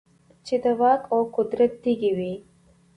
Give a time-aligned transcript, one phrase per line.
[0.45, 2.33] چـې د واک او قـدرت تـېږي وي.